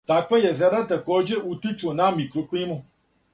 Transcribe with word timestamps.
Таква 0.09 0.37
језера 0.45 0.79
такође 0.91 1.37
утичу 1.51 1.93
на 2.01 2.09
микроклиму. 2.17 2.81